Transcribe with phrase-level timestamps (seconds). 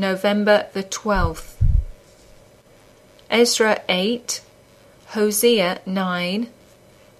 [0.00, 1.56] November the 12th.
[3.28, 4.40] Ezra 8,
[5.08, 6.48] Hosea 9,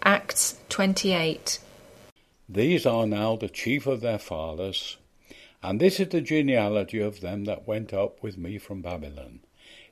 [0.03, 1.59] Acts 28.
[2.49, 4.97] These are now the chief of their fathers,
[5.63, 9.41] and this is the genealogy of them that went up with me from Babylon,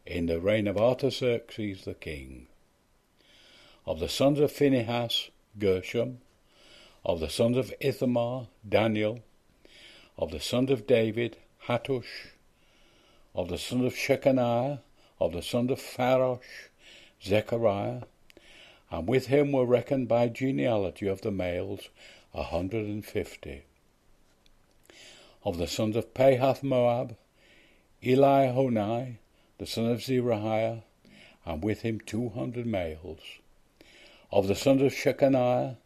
[0.06, 2.46] in the reign of Artaxerxes the king.
[3.84, 5.28] Of the sons of Phinehas,
[5.58, 6.20] Gershom.
[7.04, 9.20] Of the sons of Ithamar, Daniel.
[10.16, 11.36] Of the sons of David,
[11.66, 12.32] Hattush.
[13.38, 14.80] Of the sons of Shechaniah,
[15.20, 16.70] of the sons of Pharosh,
[17.22, 18.02] Zechariah,
[18.90, 21.88] and with him were reckoned by genealogy of the males
[22.34, 23.62] a hundred and fifty.
[25.44, 27.16] Of the sons of Pahath Moab,
[28.02, 29.18] Elihoenai,
[29.58, 30.82] the son of Zerahiah,
[31.46, 33.20] and with him two hundred males.
[34.32, 35.76] Of the sons of Shechaniah,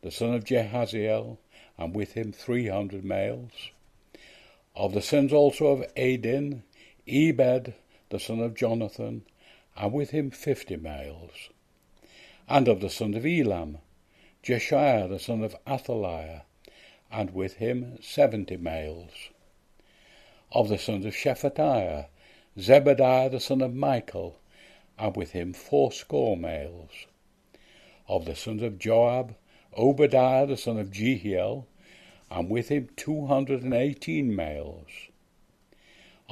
[0.00, 1.36] the son of Jehaziel,
[1.76, 3.52] and with him three hundred males.
[4.74, 6.62] Of the sons also of Adin,
[7.08, 7.74] Ebed,
[8.10, 9.22] the son of Jonathan,
[9.76, 11.50] and with him fifty males.
[12.48, 13.78] And of the sons of Elam,
[14.42, 16.42] Jeshaiah the son of Athaliah,
[17.10, 19.30] and with him seventy males.
[20.52, 22.06] Of the sons of Shephatiah,
[22.58, 24.38] Zebadiah the son of Michael,
[24.98, 26.90] and with him fourscore males.
[28.06, 29.34] Of the sons of Joab,
[29.76, 31.66] Obadiah the son of Jehiel,
[32.30, 34.88] and with him two hundred and eighteen males.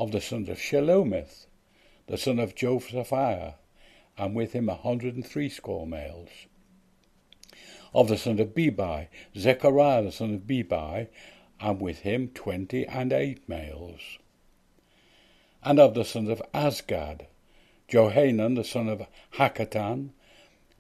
[0.00, 1.44] Of the sons of Shelomith,
[2.06, 3.56] the son of Josiphiah,
[4.16, 6.30] and with him a hundred and threescore males.
[7.92, 11.08] Of the son of Bebai, Zechariah the son of Bebai,
[11.60, 14.00] and with him twenty and eight males.
[15.62, 17.26] And of the sons of Azgad,
[17.86, 20.12] Johanan the son of Hakkatan,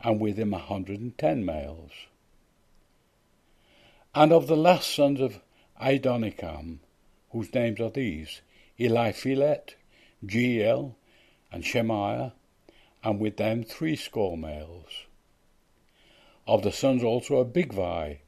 [0.02, 1.92] and with him a hundred and ten males.
[4.14, 5.40] And of the last sons of
[5.78, 6.78] Adonikam,
[7.32, 8.40] whose names are these,
[8.80, 9.74] Eliphelet,
[10.24, 10.94] Jeiel,
[11.52, 12.32] and Shemaiah,
[13.04, 15.04] and with them threescore males.
[16.46, 18.20] Of the sons also of Bigvai,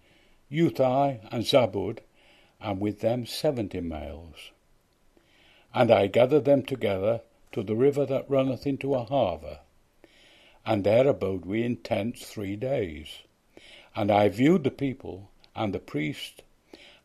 [0.50, 2.00] Uthai, and Zabbud,
[2.60, 4.50] and with them seventy males.
[5.74, 7.22] And I gathered them together
[7.52, 9.60] to the river that runneth into Ahava,
[10.66, 13.22] and there abode we in tents three days.
[13.96, 16.42] And I viewed the people and the priest,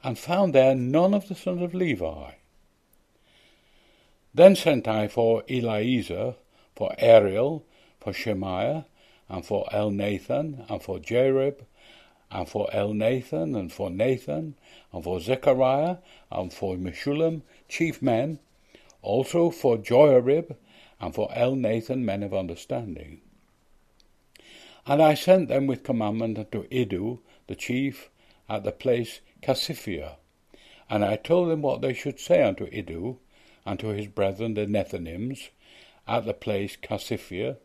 [0.03, 2.31] and found there none of the sons of Levi.
[4.37, 6.35] Then sent I for Eliezer,
[6.75, 7.65] for Ariel,
[7.99, 8.85] for Shemaiah,
[9.27, 11.65] and for Elnathan, and for Jarib,
[12.29, 14.53] and for Elnathan, and for Nathan,
[14.93, 15.97] and for Zechariah,
[16.29, 18.37] and for Meshullam, chief men,
[19.01, 20.55] also for Joiarib,
[21.01, 23.21] and for Elnathan, men of understanding.
[24.85, 28.11] And I sent them with commandment unto Iddo, the chief,
[28.47, 30.17] at the place Casiphia.
[30.91, 33.17] And I told them what they should say unto Iddo,
[33.67, 35.49] and to his brethren the Nethinims
[36.07, 37.57] at the place Casiphia,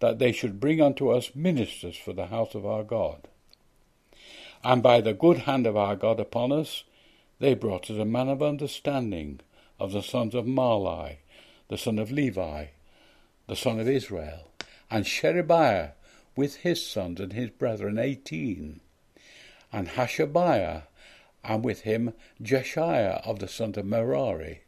[0.00, 3.28] that they should bring unto us ministers for the house of our God.
[4.64, 6.84] And by the good hand of our God upon us,
[7.38, 9.40] they brought us a man of understanding
[9.78, 11.16] of the sons of Mahli,
[11.68, 12.68] the son of Levi,
[13.46, 14.50] the son of Israel,
[14.90, 15.90] and Sherebiah
[16.34, 18.80] with his sons and his brethren eighteen,
[19.70, 20.84] and Hashabiah,
[21.44, 24.62] and with him Jeshaiah of the sons of Merari,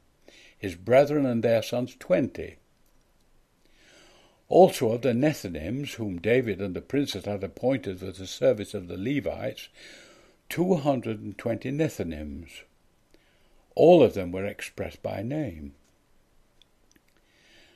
[0.58, 2.56] his brethren and their sons twenty.
[4.48, 8.88] Also of the Nethinims, whom David and the princes had appointed for the service of
[8.88, 9.68] the Levites,
[10.48, 12.62] two hundred and twenty Nethinims.
[13.74, 15.74] All of them were expressed by name.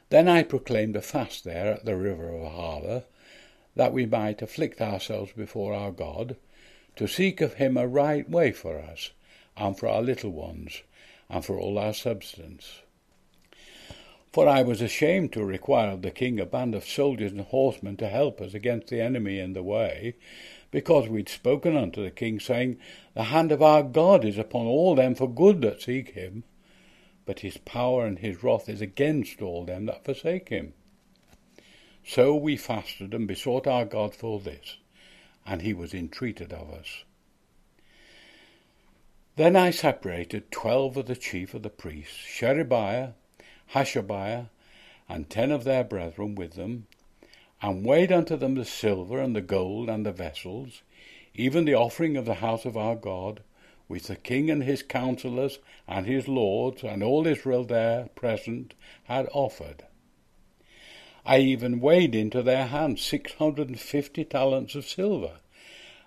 [0.09, 3.05] Then I proclaimed a fast there at the river of Ahava,
[3.77, 6.37] that we might afflict ourselves before our God,
[6.97, 9.13] to seek of him a right way for us,
[9.57, 10.83] and for our little ones,
[11.29, 12.83] and for all our substance.
[14.33, 17.99] For I was ashamed to require of the king a band of soldiers and horsemen
[17.99, 20.15] to help us against the enemy in the way,
[20.71, 22.79] because we had spoken unto the king, saying,
[23.15, 26.45] The hand of our God is upon all them for good that seek him,
[27.27, 30.73] but his power and his wrath is against all them that forsake him.
[32.03, 34.79] So we fasted and besought our God for this,
[35.47, 37.05] and he was entreated of us.
[39.37, 43.13] Then I separated twelve of the chief of the priests, Sherebiah,
[43.73, 44.51] Hashabiah,
[45.09, 46.87] and ten of their brethren with them,
[47.63, 50.83] and weighed unto them the silver and the gold and the vessels,
[51.35, 53.41] even the offering of the house of our God,
[53.87, 55.59] which the king and his counsellors
[55.89, 58.75] and his lords and all Israel there present
[59.05, 59.85] had offered.
[61.25, 65.39] I even weighed into their hands six hundred and fifty talents of silver,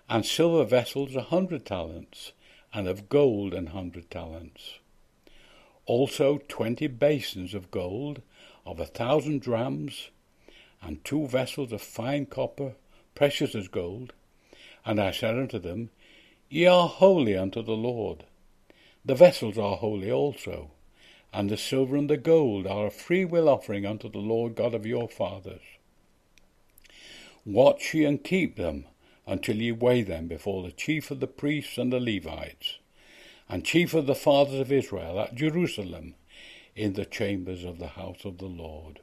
[0.08, 2.30] and silver vessels a hundred talents,
[2.76, 4.80] and of gold an hundred talents.
[5.86, 8.20] Also twenty basins of gold
[8.66, 10.10] of a thousand drams,
[10.82, 12.74] and two vessels of fine copper,
[13.14, 14.12] precious as gold.
[14.84, 15.88] And I said unto them,
[16.50, 18.24] Ye are holy unto the Lord.
[19.06, 20.70] The vessels are holy also,
[21.32, 24.84] and the silver and the gold are a freewill offering unto the Lord God of
[24.84, 25.62] your fathers.
[27.46, 28.84] Watch ye and keep them
[29.26, 32.78] until ye weigh them before the chief of the priests and the Levites,
[33.48, 36.14] and chief of the fathers of Israel at Jerusalem,
[36.74, 39.00] in the chambers of the house of the Lord.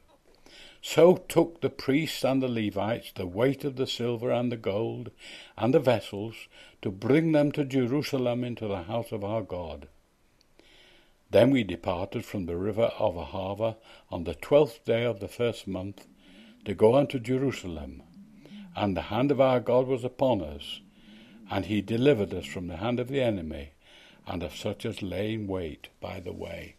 [0.82, 5.12] So took the priests and the Levites the weight of the silver and the gold
[5.58, 6.36] and the vessels
[6.82, 9.88] to bring them to Jerusalem into the house of our God.
[11.32, 13.78] Then we departed from the river of Ahava
[14.12, 16.06] on the twelfth day of the first month
[16.66, 18.04] to go unto Jerusalem.
[18.76, 20.82] And the hand of our God was upon us,
[21.50, 23.70] and he delivered us from the hand of the enemy,
[24.26, 26.76] and of such as lay in wait by the way.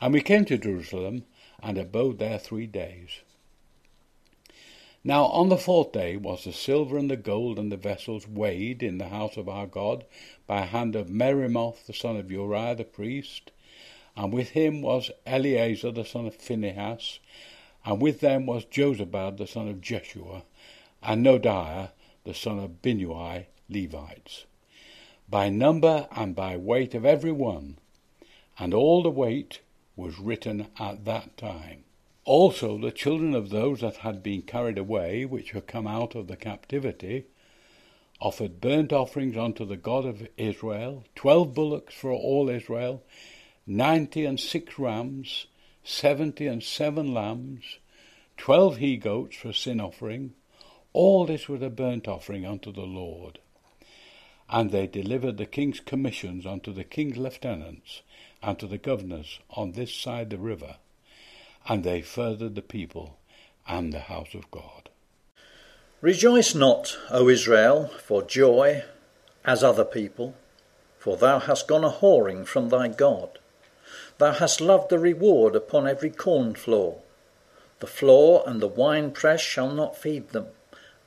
[0.00, 1.24] And we came to Jerusalem,
[1.62, 3.20] and abode there three days.
[5.04, 8.84] Now on the fourth day was the silver and the gold and the vessels weighed
[8.84, 10.04] in the house of our God
[10.46, 13.50] by hand of Meremoth the son of Uriah the priest,
[14.16, 17.18] and with him was Eleazar the son of Phinehas,
[17.84, 20.44] and with them was Jozabad the son of Jeshua,
[21.02, 21.90] and Noadiah
[22.24, 24.46] the son of Binnui, Levites,
[25.28, 27.78] by number and by weight of every one,
[28.58, 29.60] and all the weight
[29.96, 31.84] was written at that time.
[32.24, 36.28] Also the children of those that had been carried away, which were come out of
[36.28, 37.24] the captivity,
[38.20, 43.02] offered burnt offerings unto the God of Israel, twelve bullocks for all Israel,
[43.66, 45.46] ninety and six rams,
[45.82, 47.78] seventy and seven lambs,
[48.36, 50.34] twelve he goats for sin offering,
[50.92, 53.38] all this was a burnt offering unto the Lord.
[54.48, 58.02] And they delivered the king's commissions unto the king's lieutenants
[58.42, 60.76] and to the governors on this side the river,
[61.68, 63.18] and they furthered the people
[63.66, 64.90] and the house of God.
[66.02, 68.82] Rejoice not, O Israel, for joy,
[69.44, 70.34] as other people,
[70.98, 73.38] for thou hast gone a whoring from thy God.
[74.18, 77.00] Thou hast loved the reward upon every corn floor.
[77.78, 80.48] The floor and the winepress shall not feed them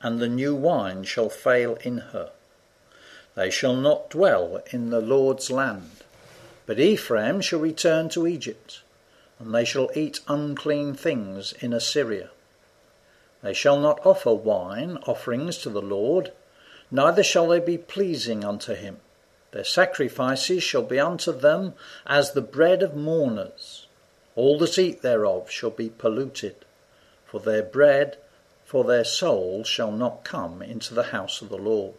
[0.02, 2.30] and the new wine shall fail in her.
[3.34, 5.90] They shall not dwell in the Lord's land,
[6.64, 8.82] but Ephraim shall return to Egypt,
[9.38, 12.30] and they shall eat unclean things in Assyria.
[13.42, 16.32] They shall not offer wine offerings to the Lord,
[16.90, 18.98] neither shall they be pleasing unto him.
[19.52, 21.74] Their sacrifices shall be unto them
[22.06, 23.86] as the bread of mourners.
[24.34, 26.56] All that eat thereof shall be polluted,
[27.24, 28.18] for their bread
[28.66, 31.94] for their soul shall not come into the house of the Lord.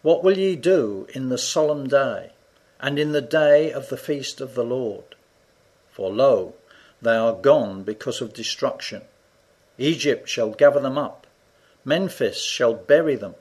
[0.00, 2.32] What will ye do in the solemn day,
[2.80, 5.14] and in the day of the feast of the Lord?
[5.92, 6.54] For lo,
[7.02, 9.02] they are gone because of destruction.
[9.76, 11.26] Egypt shall gather them up,
[11.84, 13.34] Memphis shall bury them,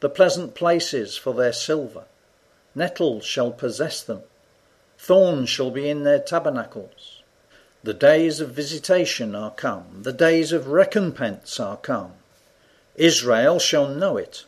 [0.00, 2.04] the pleasant places for their silver.
[2.74, 4.22] Nettles shall possess them,
[4.96, 7.17] thorns shall be in their tabernacles.
[7.84, 12.14] The days of visitation are come, the days of recompense are come.
[12.96, 14.44] Israel shall know it.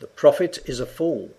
[0.00, 1.32] The prophet is a fool,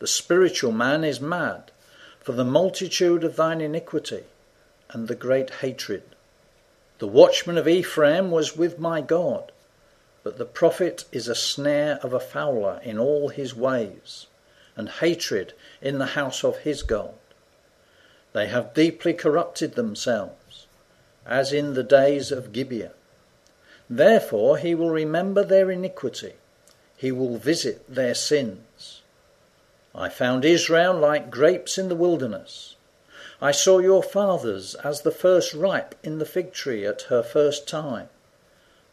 [0.00, 1.70] the spiritual man is mad,
[2.18, 4.24] for the multitude of thine iniquity
[4.90, 6.02] and the great hatred.
[6.98, 9.52] The watchman of Ephraim was with my God,
[10.24, 14.26] but the prophet is a snare of a fowler in all his ways,
[14.74, 17.14] and hatred in the house of his God.
[18.32, 20.34] They have deeply corrupted themselves
[21.26, 22.92] as in the days of Gibeah.
[23.88, 26.34] Therefore he will remember their iniquity,
[26.96, 29.02] he will visit their sins.
[29.94, 32.76] I found Israel like grapes in the wilderness.
[33.40, 37.68] I saw your fathers as the first ripe in the fig tree at her first
[37.68, 38.08] time.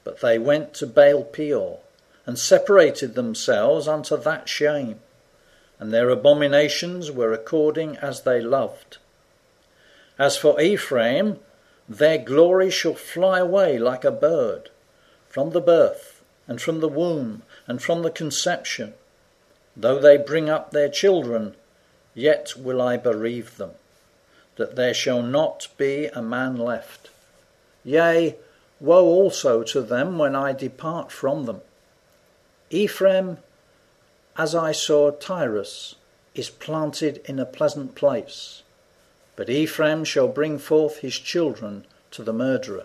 [0.03, 1.79] But they went to Baal Peor,
[2.25, 4.99] and separated themselves unto that shame,
[5.79, 8.97] and their abominations were according as they loved.
[10.17, 11.39] As for Ephraim,
[11.89, 14.69] their glory shall fly away like a bird
[15.27, 18.93] from the birth, and from the womb, and from the conception.
[19.75, 21.55] Though they bring up their children,
[22.13, 23.71] yet will I bereave them,
[24.55, 27.09] that there shall not be a man left.
[27.83, 28.35] Yea,
[28.79, 31.61] woe also to them when I depart from them.
[32.69, 33.37] Ephraim,
[34.37, 35.95] as I saw Tyrus,
[36.35, 38.63] is planted in a pleasant place
[39.39, 42.83] but Ephraim shall bring forth his children to the murderer.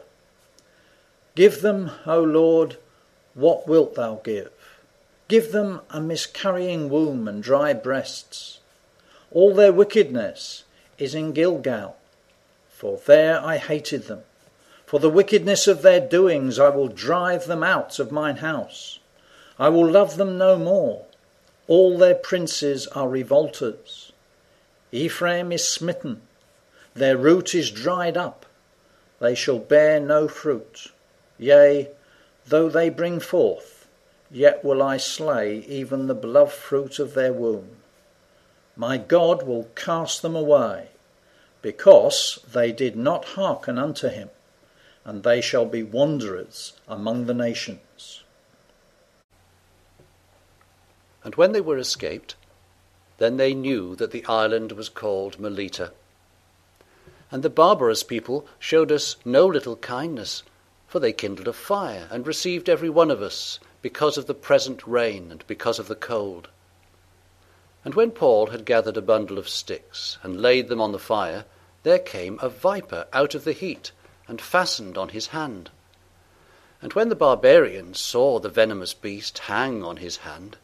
[1.35, 2.77] Give them, O Lord,
[3.35, 4.53] what wilt thou give?
[5.27, 8.61] Give them a miscarrying womb and dry breasts.
[9.33, 10.63] All their wickedness
[10.97, 11.97] is in Gilgal,
[12.69, 14.21] for there I hated them.
[14.87, 19.01] For the wickedness of their doings I will drive them out of mine house.
[19.59, 21.05] I will love them no more.
[21.67, 24.13] All their princes are revolters.
[24.93, 26.21] Ephraim is smitten,
[26.95, 28.47] their root is dried up.
[29.21, 30.93] They shall bear no fruit.
[31.39, 31.89] Yea,
[32.47, 33.87] though they bring forth,
[34.31, 37.77] yet will I slay even the beloved fruit of their womb.
[38.77, 40.89] My God will cast them away,
[41.63, 44.31] because they did not hearken unto him,
[45.05, 48.23] and they shall be wanderers among the nations.
[51.23, 52.35] And when they were escaped,
[53.19, 55.93] then they knew that the island was called Melita.
[57.35, 60.45] And the barbarous people showed us no little kindness,
[60.87, 64.87] for they kindled a fire and received every one of us, because of the present
[64.87, 66.47] rain and because of the cold.
[67.85, 71.45] And when Paul had gathered a bundle of sticks and laid them on the fire,
[71.83, 73.91] there came a viper out of the heat
[74.29, 75.71] and fastened on his hand.
[76.81, 80.57] And when the barbarians saw the venomous beast hang on his hand,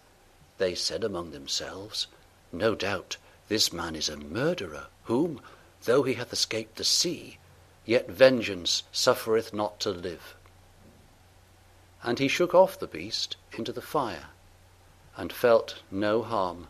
[0.58, 2.06] they said among themselves,
[2.52, 3.16] No doubt
[3.48, 5.40] this man is a murderer, whom,
[5.84, 7.38] though he hath escaped the sea,
[7.84, 10.34] yet vengeance suffereth not to live.
[12.02, 14.28] And he shook off the beast into the fire,
[15.16, 16.68] and felt no harm.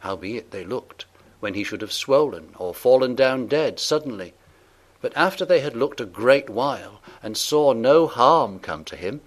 [0.00, 1.06] Howbeit they looked,
[1.40, 4.34] when he should have swollen or fallen down dead suddenly.
[5.00, 9.20] But after they had looked a great while, and saw no harm come to him,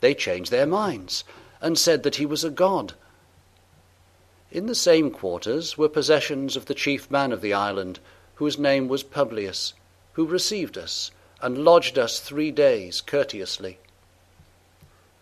[0.00, 1.24] they changed their minds,
[1.60, 2.94] and said that he was a god.
[4.52, 8.00] In the same quarters were possessions of the chief man of the island,
[8.34, 9.72] whose name was Publius,
[10.12, 13.78] who received us, and lodged us three days courteously.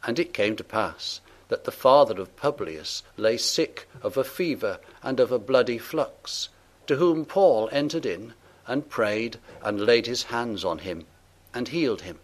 [0.03, 4.81] And it came to pass that the father of Publius lay sick of a fever
[5.01, 6.49] and of a bloody flux,
[6.89, 8.35] to whom Paul entered in,
[8.67, 11.07] and prayed, and laid his hands on him,
[11.55, 12.19] and healed him.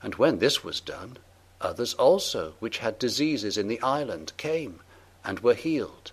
[0.00, 1.18] And when this was done,
[1.60, 4.80] Others also, which had diseases in the island, came
[5.26, 6.12] and were healed,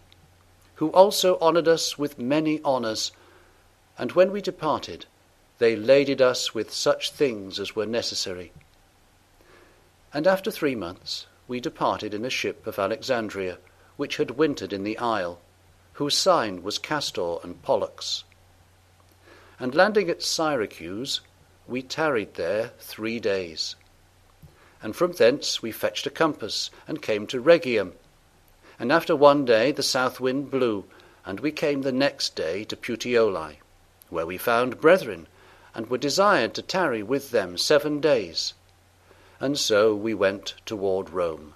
[0.76, 3.14] who also honoured us with many honours.
[3.98, 5.06] And when we departed,
[5.60, 8.52] they laded us with such things as were necessary.
[10.14, 13.60] And after three months, we departed in a ship of Alexandria,
[13.96, 15.40] which had wintered in the isle,
[15.94, 18.26] whose sign was Castor and Pollux.
[19.60, 21.22] And landing at Syracuse,
[21.68, 23.76] we tarried there three days
[24.84, 27.94] and from thence we fetched a compass, and came to Rhegium.
[28.80, 30.86] And after one day the south wind blew,
[31.26, 33.58] and we came the next day to Puteoli,
[34.10, 35.28] where we found brethren,
[35.76, 38.54] and were desired to tarry with them seven days.
[39.40, 41.54] And so we went toward Rome.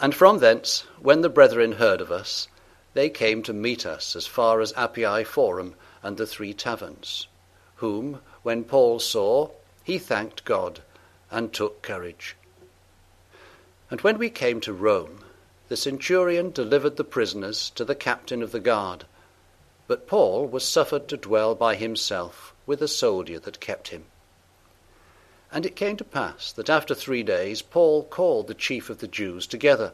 [0.00, 2.48] And from thence, when the brethren heard of us,
[2.94, 7.26] they came to meet us as far as Appii Forum and the three taverns,
[7.76, 9.50] whom, when Paul saw,
[9.84, 10.80] he thanked God
[11.30, 12.36] and took courage.
[13.90, 15.20] And when we came to Rome,
[15.68, 19.04] the centurion delivered the prisoners to the captain of the guard,
[19.86, 24.04] but Paul was suffered to dwell by himself with a soldier that kept him.
[25.50, 29.08] And it came to pass that after three days Paul called the chief of the
[29.08, 29.92] Jews together.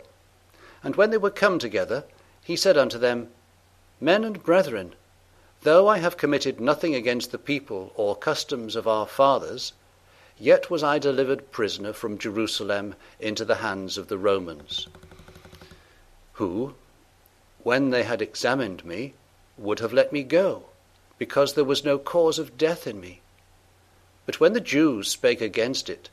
[0.83, 2.05] And when they were come together,
[2.43, 3.31] he said unto them,
[4.01, 4.95] Men and brethren,
[5.63, 9.73] though I have committed nothing against the people or customs of our fathers,
[10.39, 14.89] Yet was I delivered prisoner from Jerusalem into the hands of the Romans,
[16.35, 16.75] who,
[17.63, 19.15] when they had examined me,
[19.57, 20.65] would have let me go,
[21.19, 23.21] because there was no cause of death in me.
[24.27, 26.09] But when the Jews spake against it,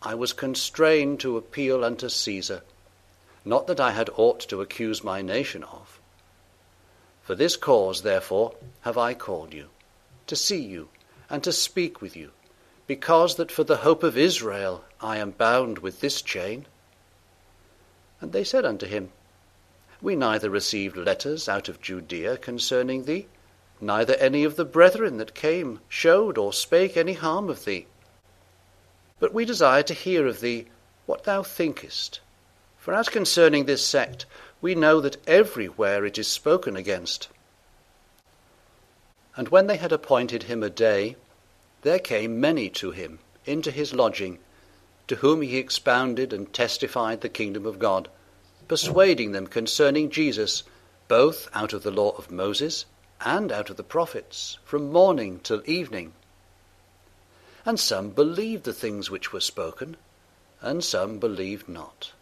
[0.00, 2.62] I was constrained to appeal unto Caesar,
[3.44, 6.00] not that I had aught to accuse my nation of.
[7.22, 9.68] For this cause, therefore, have I called you,
[10.26, 10.88] to see you,
[11.30, 12.32] and to speak with you
[12.86, 16.66] because that for the hope of Israel I am bound with this chain.
[18.20, 19.10] And they said unto him,
[20.02, 23.28] We neither received letters out of Judea concerning thee,
[23.80, 27.86] neither any of the brethren that came showed or spake any harm of thee.
[29.20, 30.66] But we desire to hear of thee
[31.06, 32.18] what thou thinkest.
[32.78, 34.26] For as concerning this sect,
[34.60, 37.28] we know that everywhere it is spoken against.
[39.36, 41.14] And when they had appointed him a day,
[41.82, 44.40] there came many to him into his lodging,
[45.06, 48.08] to whom he expounded and testified the kingdom of God,
[48.72, 50.62] persuading them concerning Jesus,
[51.06, 52.86] both out of the law of Moses
[53.20, 56.14] and out of the prophets, from morning till evening.
[57.66, 59.98] And some believed the things which were spoken,
[60.62, 62.12] and some believed not.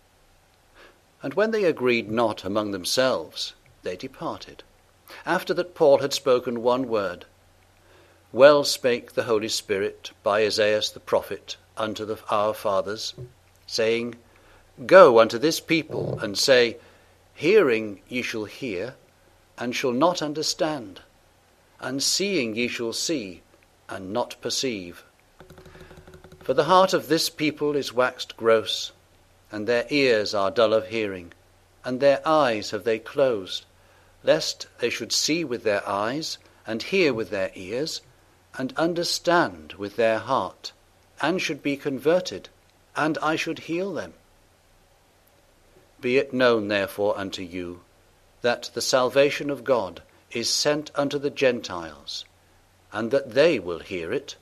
[1.23, 3.55] And when they agreed not among themselves,
[3.85, 4.65] they departed.
[5.25, 7.27] after that Paul had spoken one word.
[8.33, 13.15] Well spake the Holy Spirit by Esaias the prophet unto the, our fathers,
[13.69, 14.17] saying,
[14.87, 16.79] Go unto this people, and say,
[17.35, 18.95] Hearing ye shall hear,
[19.59, 21.03] and shall not understand,
[21.81, 23.43] and seeing ye shall see,
[23.91, 25.05] and not perceive.
[26.43, 28.93] For the heart of this people is waxed gross,
[29.53, 31.35] and their ears are dull of hearing,
[31.85, 33.67] and their eyes have they closed,
[34.25, 38.01] lest they should see with their eyes, and hear with their ears,
[38.57, 40.73] and understand with their heart,
[41.21, 42.49] and should be converted,
[42.97, 44.15] and I should heal them.
[46.01, 47.83] Be it known therefore unto you
[48.43, 52.25] that the salvation of God is sent unto the Gentiles,
[52.93, 54.37] and that they will hear it.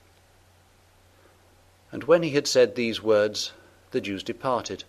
[1.91, 3.51] And when he had said these words,
[3.91, 4.83] the Jews departed,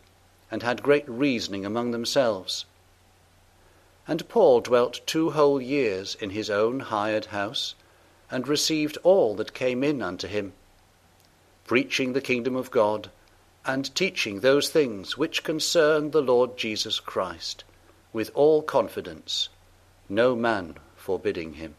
[0.51, 2.67] and had great reasoning among themselves.
[4.07, 7.75] And Paul dwelt two whole years in his own hired house,
[8.31, 10.53] and received all that came in unto him,
[11.67, 13.11] preaching the kingdom of God,
[13.67, 17.65] and teaching those things which concern the Lord Jesus Christ,
[18.13, 19.49] with all confidence,
[20.09, 21.75] no man forbidding him.